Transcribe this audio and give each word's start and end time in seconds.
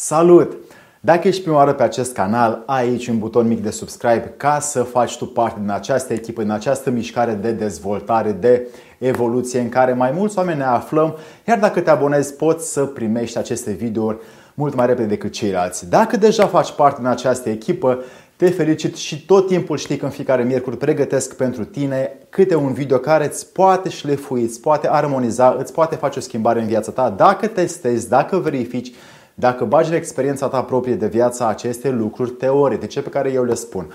Salut! 0.00 0.56
Dacă 1.00 1.28
ești 1.28 1.42
prima 1.42 1.56
oară 1.56 1.72
pe 1.72 1.82
acest 1.82 2.12
canal, 2.12 2.62
ai 2.66 2.84
aici 2.84 3.06
un 3.06 3.18
buton 3.18 3.46
mic 3.46 3.62
de 3.62 3.70
subscribe 3.70 4.34
ca 4.36 4.58
să 4.60 4.82
faci 4.82 5.16
tu 5.16 5.26
parte 5.26 5.60
din 5.60 5.70
această 5.70 6.12
echipă, 6.12 6.42
din 6.42 6.50
această 6.50 6.90
mișcare 6.90 7.32
de 7.32 7.50
dezvoltare, 7.50 8.32
de 8.32 8.68
evoluție 8.98 9.60
în 9.60 9.68
care 9.68 9.92
mai 9.92 10.10
mulți 10.10 10.38
oameni 10.38 10.58
ne 10.58 10.64
aflăm, 10.64 11.16
iar 11.48 11.58
dacă 11.58 11.80
te 11.80 11.90
abonezi 11.90 12.34
poți 12.34 12.72
să 12.72 12.84
primești 12.84 13.38
aceste 13.38 13.70
videouri 13.70 14.18
mult 14.54 14.74
mai 14.74 14.86
repede 14.86 15.06
decât 15.06 15.32
ceilalți. 15.32 15.88
Dacă 15.88 16.16
deja 16.16 16.46
faci 16.46 16.70
parte 16.72 17.00
din 17.00 17.08
această 17.08 17.48
echipă, 17.48 17.98
te 18.36 18.50
felicit 18.50 18.96
și 18.96 19.24
tot 19.24 19.46
timpul 19.46 19.76
știi 19.76 19.96
că 19.96 20.04
în 20.04 20.10
fiecare 20.10 20.42
miercuri 20.42 20.76
pregătesc 20.76 21.36
pentru 21.36 21.64
tine 21.64 22.18
câte 22.28 22.54
un 22.54 22.72
video 22.72 22.98
care 22.98 23.26
îți 23.26 23.52
poate 23.52 23.88
șlefui, 23.88 24.42
îți 24.42 24.60
poate 24.60 24.88
armoniza, 24.90 25.56
îți 25.58 25.72
poate 25.72 25.96
face 25.96 26.18
o 26.18 26.22
schimbare 26.22 26.60
în 26.60 26.66
viața 26.66 26.90
ta 26.90 27.10
dacă 27.16 27.46
testezi, 27.46 28.08
dacă 28.08 28.36
verifici, 28.36 28.92
dacă 29.38 29.64
bagi 29.64 29.90
în 29.90 29.96
experiența 29.96 30.48
ta 30.48 30.62
proprie 30.62 30.94
de 30.94 31.06
viață 31.06 31.46
aceste 31.46 31.90
lucruri 31.90 32.30
teoretice 32.30 33.02
pe 33.02 33.08
care 33.08 33.32
eu 33.32 33.44
le 33.44 33.54
spun. 33.54 33.92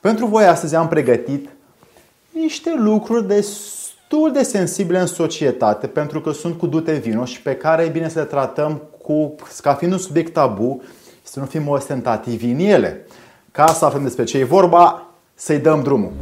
Pentru 0.00 0.26
voi 0.26 0.44
astăzi 0.44 0.74
am 0.74 0.88
pregătit 0.88 1.48
niște 2.32 2.74
lucruri 2.78 3.26
destul 3.26 4.32
de 4.32 4.42
sensibile 4.42 5.00
în 5.00 5.06
societate 5.06 5.86
pentru 5.86 6.20
că 6.20 6.32
sunt 6.32 6.58
cu 6.58 6.66
dute 6.66 6.92
vino 6.92 7.24
și 7.24 7.42
pe 7.42 7.54
care 7.54 7.82
e 7.82 7.88
bine 7.88 8.08
să 8.08 8.18
le 8.18 8.24
tratăm 8.24 8.82
cu, 9.02 9.34
ca 9.62 9.74
fiind 9.74 9.92
un 9.92 9.98
subiect 9.98 10.32
tabu 10.32 10.82
să 11.22 11.40
nu 11.40 11.46
fim 11.46 11.68
ostentativi 11.68 12.50
în 12.50 12.58
ele. 12.58 13.06
Ca 13.52 13.66
să 13.66 13.84
aflăm 13.84 14.02
despre 14.02 14.24
ce 14.24 14.38
e 14.38 14.44
vorba, 14.44 15.06
să-i 15.34 15.58
dăm 15.58 15.82
drumul. 15.82 16.12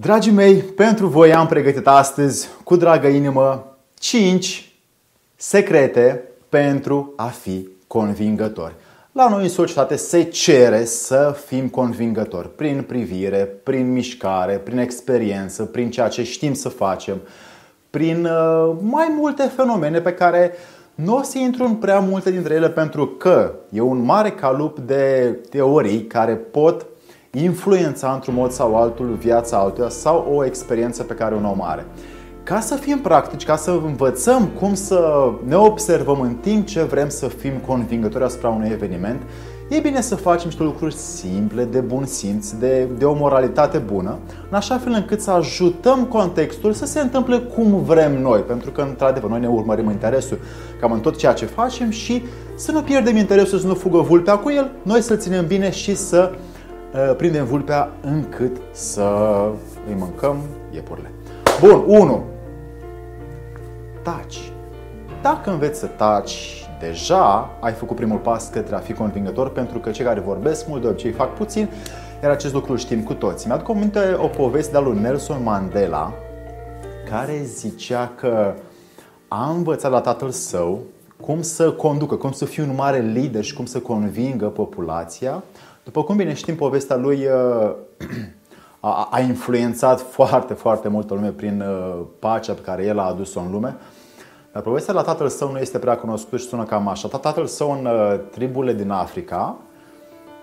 Dragii 0.00 0.32
mei, 0.32 0.54
pentru 0.54 1.06
voi 1.06 1.34
am 1.34 1.46
pregătit 1.46 1.86
astăzi, 1.86 2.48
cu 2.64 2.76
dragă 2.76 3.06
inimă, 3.06 3.76
5 3.98 4.72
secrete 5.36 6.22
pentru 6.48 7.12
a 7.16 7.26
fi 7.26 7.68
convingători. 7.86 8.74
La 9.12 9.28
noi 9.28 9.42
în 9.42 9.48
societate 9.48 9.96
se 9.96 10.22
cere 10.22 10.84
să 10.84 11.36
fim 11.46 11.68
convingători 11.68 12.54
prin 12.54 12.82
privire, 12.82 13.38
prin 13.62 13.92
mișcare, 13.92 14.54
prin 14.54 14.78
experiență, 14.78 15.64
prin 15.64 15.90
ceea 15.90 16.08
ce 16.08 16.22
știm 16.22 16.54
să 16.54 16.68
facem, 16.68 17.20
prin 17.90 18.24
uh, 18.24 18.76
mai 18.80 19.14
multe 19.16 19.42
fenomene 19.42 20.00
pe 20.00 20.12
care 20.12 20.52
nu 20.94 21.16
o 21.16 21.22
să 21.22 21.38
intru 21.38 21.64
în 21.64 21.74
prea 21.74 21.98
multe 21.98 22.30
dintre 22.30 22.54
ele 22.54 22.70
pentru 22.70 23.06
că 23.06 23.54
e 23.70 23.80
un 23.80 24.04
mare 24.04 24.30
calup 24.30 24.78
de 24.78 25.36
teorii 25.50 26.04
care 26.06 26.34
pot 26.34 26.86
influența 27.32 28.12
într-un 28.12 28.34
mod 28.34 28.50
sau 28.50 28.76
altul 28.76 29.14
viața 29.20 29.58
altuia 29.58 29.88
sau 29.88 30.32
o 30.34 30.44
experiență 30.44 31.02
pe 31.02 31.14
care 31.14 31.34
un 31.34 31.44
om 31.44 31.62
are. 31.62 31.86
Ca 32.42 32.60
să 32.60 32.74
fim 32.74 32.98
practici, 32.98 33.44
ca 33.44 33.56
să 33.56 33.70
învățăm 33.70 34.46
cum 34.58 34.74
să 34.74 35.30
ne 35.46 35.56
observăm 35.56 36.20
în 36.20 36.34
timp 36.34 36.66
ce 36.66 36.82
vrem 36.82 37.08
să 37.08 37.26
fim 37.26 37.52
convingători 37.66 38.24
asupra 38.24 38.48
unui 38.48 38.68
eveniment, 38.72 39.22
e 39.68 39.78
bine 39.78 40.00
să 40.00 40.14
facem 40.14 40.46
niște 40.46 40.62
lucruri 40.62 40.94
simple, 40.94 41.64
de 41.64 41.78
bun 41.80 42.06
simț, 42.06 42.50
de, 42.50 42.88
de 42.98 43.04
o 43.04 43.14
moralitate 43.14 43.78
bună, 43.78 44.18
în 44.50 44.56
așa 44.56 44.78
fel 44.78 44.92
încât 44.92 45.20
să 45.20 45.30
ajutăm 45.30 46.04
contextul 46.04 46.72
să 46.72 46.86
se 46.86 47.00
întâmple 47.00 47.38
cum 47.38 47.82
vrem 47.82 48.20
noi, 48.20 48.40
pentru 48.40 48.70
că, 48.70 48.80
într-adevăr, 48.80 49.30
noi 49.30 49.40
ne 49.40 49.48
urmărim 49.48 49.90
interesul 49.90 50.38
cam 50.80 50.92
în 50.92 51.00
tot 51.00 51.16
ceea 51.16 51.32
ce 51.32 51.44
facem 51.44 51.90
și 51.90 52.22
să 52.56 52.72
nu 52.72 52.82
pierdem 52.82 53.16
interesul, 53.16 53.58
să 53.58 53.66
nu 53.66 53.74
fugă 53.74 53.98
vulpea 53.98 54.36
cu 54.36 54.50
el, 54.50 54.70
noi 54.82 55.00
să-l 55.00 55.18
ținem 55.18 55.46
bine 55.46 55.70
și 55.70 55.96
să 55.96 56.30
uh, 56.32 56.38
prindem 57.16 57.44
vulpea 57.44 57.90
încât 58.00 58.56
să 58.72 59.02
îi 59.86 59.94
mâncăm 59.98 60.36
iepurile. 60.70 61.10
Bun, 61.60 61.84
1. 61.86 62.24
Taci. 64.02 64.52
Dacă 65.22 65.50
înveți 65.50 65.78
să 65.78 65.86
taci, 65.86 66.68
deja 66.80 67.50
ai 67.60 67.72
făcut 67.72 67.96
primul 67.96 68.18
pas 68.18 68.48
către 68.48 68.74
a 68.74 68.78
fi 68.78 68.92
convingător 68.92 69.50
pentru 69.50 69.78
că 69.78 69.90
cei 69.90 70.04
care 70.04 70.20
vorbesc 70.20 70.68
mult 70.68 70.82
de 70.82 70.88
obicei 70.88 71.10
fac 71.10 71.34
puțin, 71.34 71.68
iar 72.22 72.30
acest 72.30 72.52
lucru 72.52 72.72
îl 72.72 72.78
știm 72.78 73.02
cu 73.02 73.14
toții. 73.14 73.46
Mi-aduc 73.46 73.68
aminte 73.68 74.16
o 74.18 74.26
poveste 74.26 74.72
de-a 74.72 74.80
lui 74.80 75.00
Nelson 75.00 75.42
Mandela 75.42 76.12
care 77.10 77.40
zicea 77.44 78.12
că 78.16 78.54
a 79.28 79.50
învățat 79.50 79.90
la 79.90 80.00
tatăl 80.00 80.30
său 80.30 80.80
cum 81.20 81.42
să 81.42 81.72
conducă, 81.72 82.14
cum 82.14 82.32
să 82.32 82.44
fie 82.44 82.62
un 82.62 82.74
mare 82.74 83.00
lider 83.00 83.44
și 83.44 83.54
cum 83.54 83.64
să 83.64 83.78
convingă 83.78 84.46
populația. 84.46 85.42
După 85.92 86.04
cum 86.04 86.16
bine 86.16 86.34
știm, 86.34 86.54
povestea 86.54 86.96
lui 86.96 87.26
uh, 87.26 87.72
a, 88.80 89.08
a 89.10 89.20
influențat 89.20 90.00
foarte, 90.00 90.54
foarte 90.54 90.88
multă 90.88 91.14
lume 91.14 91.28
prin 91.28 91.60
uh, 91.60 92.00
pacea 92.18 92.52
pe 92.52 92.60
care 92.60 92.84
el 92.84 92.98
a 92.98 93.02
adus-o 93.02 93.40
în 93.40 93.50
lume. 93.50 93.76
Dar 94.52 94.62
povestea 94.62 94.94
la 94.94 95.02
tatăl 95.02 95.28
său 95.28 95.50
nu 95.50 95.58
este 95.58 95.78
prea 95.78 95.96
cunoscută 95.96 96.36
și 96.36 96.44
sună 96.44 96.64
cam 96.64 96.88
așa. 96.88 97.08
Tatăl 97.08 97.46
său 97.46 97.72
în 97.72 97.86
uh, 97.86 98.20
triburile 98.30 98.72
din 98.72 98.90
Africa 98.90 99.56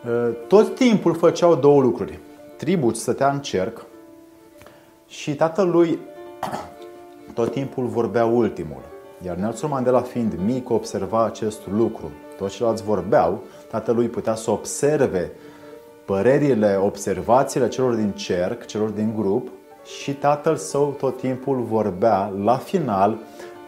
uh, 0.06 0.36
tot 0.48 0.76
timpul 0.76 1.16
făceau 1.16 1.56
două 1.56 1.82
lucruri. 1.82 2.20
Tribul 2.58 2.94
stătea 2.94 3.30
în 3.30 3.40
cerc 3.40 3.86
și 5.08 5.36
tatălui 5.36 6.00
tot 7.34 7.52
timpul 7.52 7.86
vorbea 7.86 8.26
ultimul. 8.26 8.82
Iar 9.26 9.36
Nelson 9.36 9.70
Mandela 9.70 10.02
fiind 10.02 10.34
mic 10.46 10.70
observa 10.70 11.26
acest 11.26 11.60
lucru. 11.78 12.12
Toți 12.38 12.56
ceilalți 12.56 12.84
vorbeau, 12.84 13.44
tatălui 13.70 14.08
putea 14.08 14.36
să 14.36 14.52
observe 14.52 15.32
părerile, 16.06 16.80
observațiile 16.84 17.68
celor 17.68 17.94
din 17.94 18.12
cerc, 18.12 18.66
celor 18.66 18.90
din 18.90 19.14
grup 19.18 19.48
și 20.02 20.14
tatăl 20.14 20.56
său 20.56 20.96
tot 21.00 21.18
timpul 21.18 21.62
vorbea. 21.62 22.34
La 22.44 22.58
final, 22.58 23.18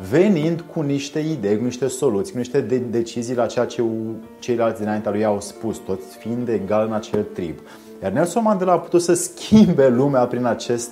venind 0.10 0.64
cu 0.74 0.82
niște 0.82 1.20
idei, 1.20 1.58
cu 1.58 1.64
niște 1.64 1.88
soluții, 1.88 2.32
cu 2.32 2.38
niște 2.38 2.62
de- 2.62 2.78
decizii 2.78 3.36
la 3.36 3.46
ceea 3.46 3.66
ce 3.66 3.84
ceilalți 4.40 4.80
dinaintea 4.80 5.12
lui 5.12 5.26
au 5.26 5.42
spus, 5.42 5.78
toți 5.78 6.18
fiind 6.18 6.48
egal 6.48 6.88
în 6.88 6.94
acel 6.94 7.24
trib. 7.24 7.56
Iar 8.04 8.12
Nelson 8.12 8.44
Mandela 8.44 8.72
a 8.72 8.80
putut 8.80 9.02
să 9.02 9.14
schimbe 9.14 9.88
lumea 9.88 10.26
prin 10.26 10.46
acest 10.46 10.90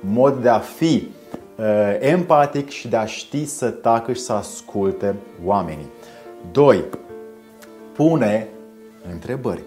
mod 0.00 0.42
de 0.42 0.48
a 0.48 0.58
fi 0.58 1.08
uh, 1.56 1.64
empatic 1.98 2.68
și 2.68 2.88
de 2.88 2.96
a 2.96 3.04
ști 3.04 3.44
să 3.44 3.70
tacă 3.70 4.12
și 4.12 4.20
să 4.20 4.32
asculte 4.32 5.14
oamenii. 5.44 5.86
2. 6.52 6.84
Pune 7.98 8.48
întrebări. 9.12 9.62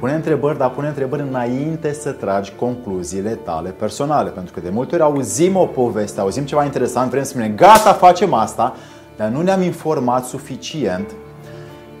Pune 0.00 0.12
întrebări, 0.12 0.58
dar 0.58 0.70
pune 0.70 0.88
întrebări 0.88 1.22
înainte 1.22 1.92
să 1.92 2.10
tragi 2.10 2.52
concluziile 2.58 3.30
tale 3.30 3.70
personale. 3.70 4.30
Pentru 4.30 4.54
că 4.54 4.60
de 4.60 4.70
multe 4.70 4.94
ori 4.94 5.04
auzim 5.04 5.56
o 5.56 5.66
poveste, 5.66 6.20
auzim 6.20 6.44
ceva 6.44 6.64
interesant, 6.64 7.10
vrem 7.10 7.22
să 7.22 7.28
spunem 7.28 7.54
gata, 7.54 7.92
facem 7.92 8.32
asta, 8.32 8.74
dar 9.16 9.28
nu 9.28 9.42
ne-am 9.42 9.62
informat 9.62 10.24
suficient 10.24 11.14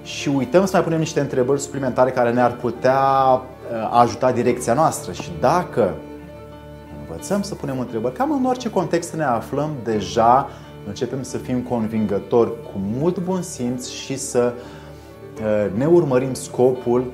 și 0.02 0.28
uităm 0.28 0.64
să 0.64 0.70
mai 0.72 0.82
punem 0.82 0.98
niște 0.98 1.20
întrebări 1.20 1.60
suplimentare 1.60 2.10
care 2.10 2.32
ne-ar 2.32 2.52
putea 2.52 3.00
uh, 3.32 3.98
ajuta 4.00 4.32
direcția 4.32 4.74
noastră. 4.74 5.12
Și 5.12 5.30
dacă 5.40 5.94
învățăm 7.00 7.42
să 7.42 7.54
punem 7.54 7.78
întrebări, 7.78 8.14
cam 8.14 8.32
în 8.32 8.44
orice 8.44 8.70
context 8.70 9.14
ne 9.14 9.24
aflăm, 9.24 9.70
deja 9.84 10.48
începem 10.86 11.22
să 11.22 11.38
fim 11.38 11.60
convingători 11.60 12.62
cu 12.62 12.80
mult 12.98 13.18
bun 13.18 13.42
simț 13.42 13.88
și 13.88 14.16
să 14.16 14.52
uh, 14.54 14.75
ne 15.74 15.86
urmărim 15.86 16.34
scopul 16.34 17.12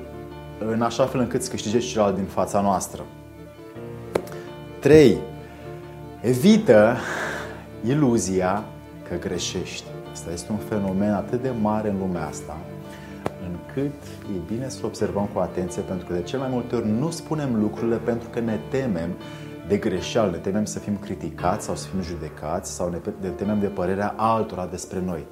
în 0.71 0.81
așa 0.81 1.05
fel 1.05 1.19
încât 1.19 1.43
să 1.43 1.49
câștige 1.49 1.79
celălalt 1.79 2.15
din 2.15 2.25
fața 2.25 2.61
noastră. 2.61 3.03
3. 4.79 5.17
Evită 6.21 6.97
iluzia 7.85 8.63
că 9.09 9.15
greșești. 9.15 9.85
Asta 10.11 10.31
este 10.31 10.51
un 10.51 10.57
fenomen 10.57 11.13
atât 11.13 11.41
de 11.41 11.51
mare 11.61 11.89
în 11.89 11.97
lumea 11.99 12.27
asta, 12.27 12.57
încât 13.49 14.01
e 14.35 14.53
bine 14.53 14.69
să 14.69 14.85
observăm 14.85 15.29
cu 15.33 15.39
atenție, 15.39 15.81
pentru 15.81 16.07
că 16.07 16.13
de 16.13 16.21
cel 16.21 16.39
mai 16.39 16.49
multe 16.51 16.75
ori 16.75 16.89
nu 16.89 17.09
spunem 17.09 17.59
lucrurile 17.59 17.95
pentru 17.95 18.29
că 18.29 18.39
ne 18.39 18.59
temem 18.69 19.09
de 19.67 19.77
greșeală, 19.77 20.31
ne 20.31 20.37
temem 20.37 20.65
să 20.65 20.79
fim 20.79 20.97
criticați 20.97 21.65
sau 21.65 21.75
să 21.75 21.87
fim 21.87 22.01
judecați 22.01 22.71
sau 22.71 22.89
ne 23.21 23.27
temem 23.29 23.59
de 23.59 23.67
părerea 23.67 24.13
altora 24.17 24.65
despre 24.65 25.01
noi. 25.05 25.25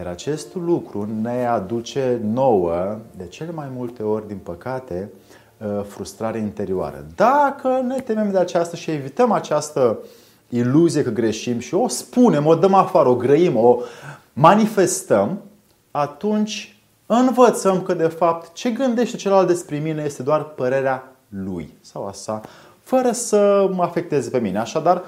Iar 0.00 0.08
acest 0.08 0.54
lucru 0.54 1.08
ne 1.22 1.46
aduce 1.46 2.20
nouă, 2.22 2.98
de 3.16 3.26
cele 3.26 3.50
mai 3.50 3.66
multe 3.76 4.02
ori, 4.02 4.26
din 4.26 4.36
păcate, 4.36 5.10
uh, 5.58 5.84
frustrare 5.88 6.38
interioară. 6.38 7.04
Dacă 7.14 7.82
ne 7.86 8.00
temem 8.00 8.30
de 8.30 8.38
aceasta 8.38 8.76
și 8.76 8.90
evităm 8.90 9.32
această 9.32 9.98
iluzie 10.48 11.02
că 11.02 11.10
greșim 11.10 11.58
și 11.58 11.74
o 11.74 11.88
spunem, 11.88 12.46
o 12.46 12.54
dăm 12.54 12.74
afară, 12.74 13.08
o 13.08 13.14
grăim, 13.14 13.56
o 13.56 13.78
manifestăm, 14.32 15.42
atunci 15.90 16.80
învățăm 17.06 17.82
că 17.82 17.94
de 17.94 18.08
fapt 18.08 18.52
ce 18.52 18.70
gândește 18.70 19.16
celălalt 19.16 19.46
despre 19.46 19.78
mine 19.78 20.02
este 20.04 20.22
doar 20.22 20.44
părerea 20.44 21.12
lui 21.28 21.72
sau 21.80 22.06
asta, 22.06 22.40
fără 22.82 23.12
să 23.12 23.70
mă 23.74 23.82
afecteze 23.82 24.30
pe 24.30 24.38
mine. 24.38 24.58
Așadar, 24.58 25.02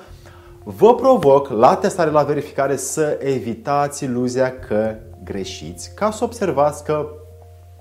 Vă 0.65 0.95
provoc 0.95 1.49
la 1.49 1.77
testare, 1.77 2.11
la 2.11 2.23
verificare 2.23 2.77
să 2.77 3.19
evitați 3.21 4.05
iluzia 4.05 4.59
că 4.69 4.95
greșiți, 5.25 5.95
ca 5.95 6.11
să 6.11 6.25
observați 6.25 6.85
că 6.85 7.07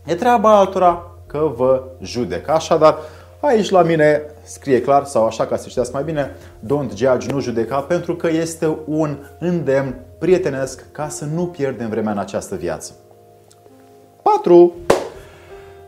e 0.05 0.15
treaba 0.15 0.57
altora 0.57 1.11
că 1.27 1.51
vă 1.55 1.83
judecă. 2.01 2.51
Așadar, 2.51 2.97
Aici 3.41 3.69
la 3.69 3.81
mine 3.81 4.21
scrie 4.43 4.81
clar, 4.81 5.05
sau 5.05 5.25
așa 5.25 5.45
ca 5.45 5.57
să 5.57 5.69
știați 5.69 5.93
mai 5.93 6.03
bine, 6.03 6.35
don't 6.65 6.95
judge, 6.95 7.31
nu 7.31 7.39
judeca, 7.39 7.79
pentru 7.79 8.15
că 8.15 8.29
este 8.29 8.77
un 8.85 9.17
îndemn 9.39 9.95
prietenesc 10.17 10.91
ca 10.91 11.09
să 11.09 11.25
nu 11.25 11.45
pierdem 11.45 11.89
vremea 11.89 12.11
în 12.11 12.17
această 12.17 12.55
viață. 12.55 12.93
4. 14.21 14.73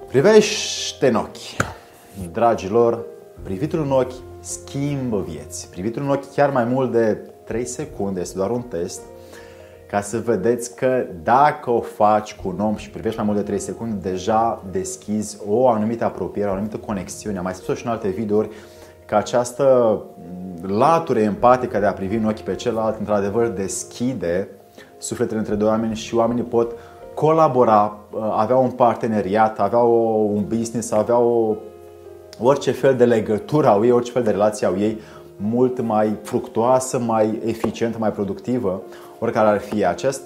Privește 0.08 1.08
în 1.08 1.16
ochi. 1.16 1.72
Dragilor, 2.32 3.04
privitul 3.44 3.80
în 3.80 3.92
ochi 3.92 4.14
schimbă 4.44 5.26
vieți. 5.28 5.70
Privitul 5.70 6.02
în 6.02 6.10
ochi 6.10 6.34
chiar 6.34 6.50
mai 6.50 6.64
mult 6.64 6.92
de 6.92 7.18
3 7.44 7.66
secunde, 7.66 8.20
este 8.20 8.38
doar 8.38 8.50
un 8.50 8.62
test, 8.62 9.02
ca 9.90 10.02
să 10.02 10.18
vedeți 10.18 10.76
că 10.76 11.06
dacă 11.24 11.70
o 11.70 11.80
faci 11.80 12.36
cu 12.36 12.48
un 12.48 12.60
om 12.60 12.76
și 12.76 12.90
privești 12.90 13.18
mai 13.18 13.26
mult 13.26 13.38
de 13.38 13.44
3 13.44 13.60
secunde, 13.60 14.10
deja 14.10 14.64
deschizi 14.72 15.38
o 15.48 15.70
anumită 15.70 16.04
apropiere, 16.06 16.50
o 16.50 16.52
anumită 16.52 16.78
conexiune. 16.78 17.38
Am 17.38 17.44
mai 17.44 17.54
spus-o 17.54 17.74
și 17.74 17.86
în 17.86 17.92
alte 17.92 18.08
videouri 18.08 18.50
că 19.06 19.16
această 19.16 20.00
latură 20.62 21.20
empatică 21.20 21.80
de 21.80 21.86
a 21.86 21.94
privi 21.94 22.16
în 22.16 22.26
ochii 22.26 22.44
pe 22.44 22.56
celălalt, 22.56 23.00
într-adevăr, 23.00 23.48
deschide 23.48 24.48
sufletele 24.98 25.40
între 25.40 25.56
doi 25.56 25.68
oameni 25.68 25.96
și 25.96 26.16
oamenii 26.16 26.44
pot 26.44 26.72
colabora, 27.14 27.98
avea 28.32 28.56
un 28.56 28.72
parteneriat, 28.72 29.60
avea 29.60 29.80
un 29.80 30.46
business, 30.48 30.92
avea 30.92 31.18
o, 31.18 31.56
orice 32.44 32.72
fel 32.72 32.96
de 32.96 33.06
legătură 33.06 33.68
au 33.68 33.86
ei, 33.86 33.92
orice 33.92 34.12
fel 34.12 34.24
de 34.24 34.32
relație 34.32 34.68
au 34.68 34.78
ei, 34.78 35.00
mult 35.36 35.82
mai 35.82 36.16
fructuoasă, 36.24 37.00
mai 37.00 37.40
eficientă, 37.46 37.98
mai 37.98 38.12
productivă, 38.12 38.82
oricare 39.20 39.48
ar 39.48 39.60
fi 39.60 39.86
acest. 39.86 40.22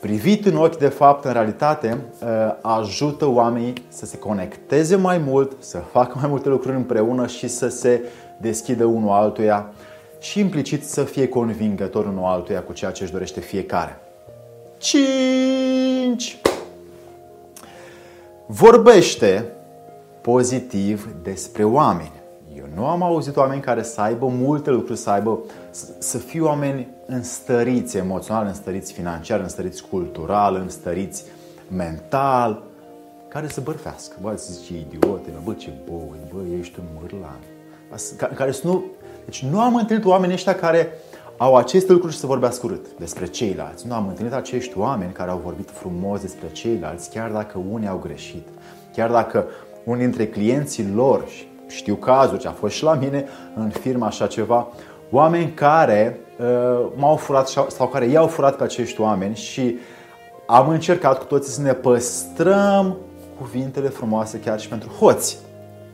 Privit 0.00 0.46
în 0.46 0.56
ochi, 0.56 0.76
de 0.76 0.88
fapt, 0.88 1.24
în 1.24 1.32
realitate, 1.32 1.98
uh, 2.22 2.28
ajută 2.60 3.26
oamenii 3.26 3.72
să 3.88 4.06
se 4.06 4.18
conecteze 4.18 4.96
mai 4.96 5.18
mult, 5.18 5.52
să 5.58 5.78
facă 5.78 6.16
mai 6.20 6.28
multe 6.28 6.48
lucruri 6.48 6.76
împreună 6.76 7.26
și 7.26 7.48
să 7.48 7.68
se 7.68 8.00
deschidă 8.40 8.84
unul 8.84 9.10
altuia 9.10 9.72
și 10.20 10.40
implicit 10.40 10.84
să 10.84 11.02
fie 11.02 11.28
convingător 11.28 12.06
unul 12.06 12.24
altuia 12.24 12.62
cu 12.62 12.72
ceea 12.72 12.90
ce 12.90 13.02
își 13.02 13.12
dorește 13.12 13.40
fiecare. 13.40 13.98
5. 14.78 16.38
Vorbește 18.46 19.55
pozitiv 20.32 21.08
despre 21.22 21.64
oameni. 21.64 22.12
Eu 22.56 22.64
nu 22.74 22.86
am 22.86 23.02
auzit 23.02 23.36
oameni 23.36 23.60
care 23.60 23.82
să 23.82 24.00
aibă 24.00 24.26
multe 24.26 24.70
lucruri, 24.70 24.98
să 24.98 25.10
aibă 25.10 25.38
să 25.98 26.18
fie 26.18 26.40
oameni 26.40 26.88
înstăriți 27.06 27.96
emoțional, 27.96 28.46
înstăriți 28.46 28.92
financiar, 28.92 29.40
înstăriți 29.40 29.84
cultural, 29.90 30.54
înstăriți 30.54 31.24
mental, 31.76 32.62
care 33.28 33.48
să 33.48 33.60
bărfească. 33.60 34.16
Bă, 34.20 34.32
zice, 34.36 34.78
idiote, 34.78 35.30
bă, 35.44 35.52
ce 35.52 35.72
boi, 35.90 36.18
bă, 36.34 36.56
ești 36.58 36.78
un 36.78 36.86
mârlan. 37.00 37.38
Care 38.34 38.52
să 38.52 38.66
nu... 38.66 38.84
Deci 39.24 39.44
nu 39.44 39.60
am 39.60 39.74
întâlnit 39.74 40.04
oameni 40.04 40.32
ăștia 40.32 40.54
care 40.54 40.88
au 41.36 41.56
aceste 41.56 41.92
lucruri 41.92 42.12
și 42.12 42.18
să 42.18 42.26
vorbească 42.26 42.66
urât 42.66 42.86
despre 42.98 43.26
ceilalți. 43.26 43.86
Nu 43.86 43.94
am 43.94 44.08
întâlnit 44.08 44.34
acești 44.34 44.78
oameni 44.78 45.12
care 45.12 45.30
au 45.30 45.40
vorbit 45.44 45.70
frumos 45.70 46.20
despre 46.20 46.52
ceilalți, 46.52 47.10
chiar 47.10 47.30
dacă 47.30 47.60
unii 47.70 47.88
au 47.88 47.98
greșit. 47.98 48.46
Chiar 48.94 49.10
dacă 49.10 49.46
unii 49.86 50.04
dintre 50.04 50.26
clienții 50.26 50.92
lor, 50.94 51.24
și 51.26 51.46
știu 51.66 51.94
cazul 51.94 52.38
ce 52.38 52.48
a 52.48 52.50
fost 52.50 52.74
și 52.74 52.82
la 52.82 52.94
mine 52.94 53.24
în 53.54 53.68
firma 53.68 54.06
așa 54.06 54.26
ceva, 54.26 54.68
oameni 55.10 55.50
care 55.50 56.20
uh, 56.38 56.86
m-au 56.94 57.16
furat 57.16 57.48
sau 57.48 57.88
care 57.88 58.06
i-au 58.06 58.26
furat 58.26 58.56
pe 58.56 58.62
acești 58.62 59.00
oameni 59.00 59.34
și 59.34 59.76
am 60.46 60.68
încercat 60.68 61.18
cu 61.18 61.24
toții 61.24 61.52
să 61.52 61.62
ne 61.62 61.72
păstrăm 61.72 62.96
cuvintele 63.38 63.88
frumoase 63.88 64.40
chiar 64.40 64.60
și 64.60 64.68
pentru 64.68 64.88
hoți. 64.88 65.38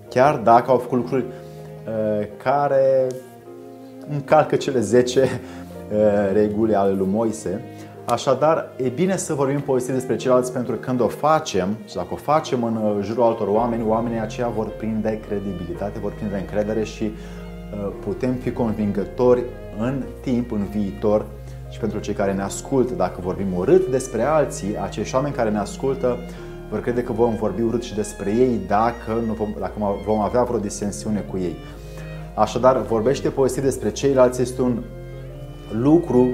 Chiar 0.09 0.37
dacă 0.37 0.71
au 0.71 0.79
făcut 0.79 0.99
lucruri 0.99 1.25
uh, 1.25 2.27
care 2.43 3.07
încalcă 4.11 4.57
cele 4.57 4.81
10 4.81 5.21
uh, 5.21 5.99
reguli 6.33 6.75
ale 6.75 6.93
lui 6.93 7.09
Moise. 7.11 7.65
Așadar, 8.05 8.73
e 8.77 8.89
bine 8.89 9.17
să 9.17 9.35
vorbim 9.35 9.61
pozitiv 9.61 9.95
despre 9.95 10.17
ceilalți 10.17 10.53
pentru 10.53 10.73
că 10.73 10.79
când 10.79 11.01
o 11.01 11.09
facem 11.09 11.77
și 11.87 11.95
dacă 11.95 12.09
o 12.11 12.17
facem 12.17 12.65
în 12.65 12.77
uh, 12.77 13.05
jurul 13.05 13.23
altor 13.23 13.49
oameni, 13.49 13.85
oamenii 13.87 14.21
aceia 14.21 14.49
vor 14.49 14.69
prinde 14.69 15.21
credibilitate, 15.27 15.99
vor 15.99 16.13
prinde 16.13 16.37
încredere 16.37 16.85
și 16.85 17.05
uh, 17.05 17.93
putem 18.05 18.35
fi 18.35 18.53
convingători 18.53 19.43
în 19.79 20.03
timp, 20.21 20.53
în 20.53 20.67
viitor 20.71 21.27
și 21.71 21.79
pentru 21.79 21.99
cei 21.99 22.15
care 22.15 22.33
ne 22.33 22.43
ascultă. 22.43 22.95
Dacă 22.95 23.21
vorbim 23.21 23.57
urât 23.57 23.87
despre 23.87 24.23
alții, 24.23 24.79
acești 24.79 25.15
oameni 25.15 25.35
care 25.35 25.51
ne 25.51 25.59
ascultă 25.59 26.19
vor 26.71 26.81
crede 26.81 27.03
că 27.03 27.13
vom 27.13 27.35
vorbi 27.35 27.63
urât 27.63 27.83
și 27.83 27.95
despre 27.95 28.31
ei 28.31 28.61
dacă, 28.67 29.23
nu 29.27 29.33
vom, 29.33 29.55
dacă 29.59 29.73
vom 30.07 30.21
avea 30.21 30.43
vreo 30.43 30.59
disensiune 30.59 31.25
cu 31.31 31.39
ei. 31.39 31.57
Așadar, 32.35 32.77
vorbește 32.77 33.29
pozitiv 33.29 33.63
despre 33.63 33.91
ceilalți 33.91 34.43
este 34.43 34.63
un 34.63 34.83
lucru 35.73 36.29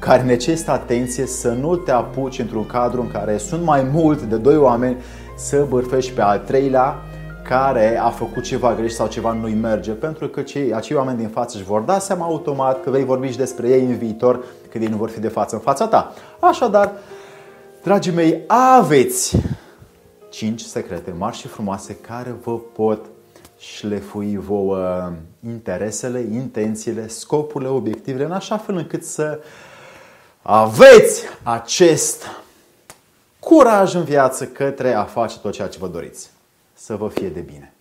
care 0.00 0.22
necesită 0.22 0.70
atenție 0.70 1.26
să 1.26 1.48
nu 1.48 1.76
te 1.76 1.90
apuci 1.90 2.38
într-un 2.38 2.66
cadru 2.66 3.00
în 3.00 3.10
care 3.10 3.36
sunt 3.36 3.64
mai 3.64 3.82
mult 3.92 4.22
de 4.22 4.36
doi 4.36 4.56
oameni 4.56 4.96
să 5.36 5.66
bârfești 5.68 6.12
pe 6.12 6.20
al 6.20 6.38
treilea 6.38 7.02
care 7.44 7.98
a 7.98 8.08
făcut 8.08 8.42
ceva 8.42 8.74
greșit 8.74 8.96
sau 8.96 9.06
ceva 9.06 9.32
nu-i 9.32 9.54
merge, 9.54 9.90
pentru 9.90 10.28
că 10.28 10.42
cei, 10.42 10.74
acei 10.74 10.96
oameni 10.96 11.18
din 11.18 11.28
față 11.28 11.56
își 11.56 11.66
vor 11.66 11.80
da 11.80 11.98
seama 11.98 12.24
automat 12.24 12.82
că 12.82 12.90
vei 12.90 13.04
vorbi 13.04 13.30
și 13.30 13.36
despre 13.36 13.68
ei 13.68 13.84
în 13.84 13.96
viitor, 13.96 14.44
când 14.70 14.84
ei 14.84 14.90
nu 14.90 14.96
vor 14.96 15.08
fi 15.08 15.20
de 15.20 15.28
față 15.28 15.54
în 15.54 15.60
fața 15.60 15.86
ta. 15.86 16.12
Așadar, 16.40 16.92
dragii 17.82 18.12
mei, 18.12 18.42
aveți 18.46 19.36
5 20.30 20.60
secrete 20.60 21.14
mari 21.18 21.36
și 21.36 21.46
frumoase 21.46 21.96
care 21.96 22.34
vă 22.42 22.58
pot 22.58 23.04
șlefui 23.58 24.36
vouă 24.36 25.12
interesele, 25.46 26.20
intențiile, 26.32 27.08
scopurile, 27.08 27.70
obiectivele, 27.70 28.24
în 28.24 28.32
așa 28.32 28.56
fel 28.56 28.76
încât 28.76 29.04
să 29.04 29.40
aveți 30.42 31.24
acest 31.42 32.26
curaj 33.38 33.94
în 33.94 34.04
viață 34.04 34.46
către 34.46 34.92
a 34.92 35.04
face 35.04 35.38
tot 35.38 35.52
ceea 35.52 35.68
ce 35.68 35.78
vă 35.78 35.88
doriți. 35.88 36.30
Să 36.74 36.96
vă 36.96 37.08
fie 37.08 37.28
de 37.28 37.40
bine! 37.40 37.72